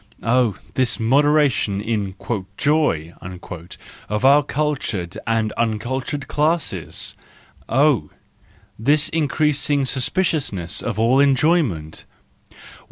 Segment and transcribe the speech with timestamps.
[0.23, 2.15] Oh, this moderation in
[2.57, 3.13] "joy"
[4.09, 7.15] of our cultured and uncultured classes!
[7.69, 8.09] Oh,
[8.79, 12.05] this increasing suspiciousness of all enjoyment!